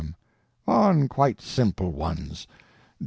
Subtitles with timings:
[0.01, 0.15] M.
[0.67, 2.47] On quite simple ones.